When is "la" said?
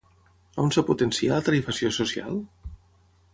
1.37-1.45